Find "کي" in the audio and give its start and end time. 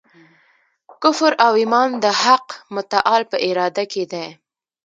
3.91-4.03